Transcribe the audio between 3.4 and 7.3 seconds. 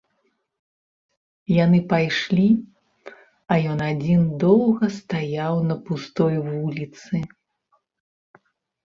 а ён адзін доўга стаяў на пустой вуліцы.